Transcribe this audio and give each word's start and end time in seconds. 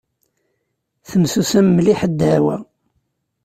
Temsumam 1.09 1.67
mliḥ 1.75 1.99
ddeɛwa. 2.11 2.57